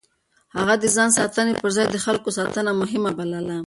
[0.57, 3.57] هغه د ځان ساتنې پر ځای د خلکو ساتنه مهمه بلله.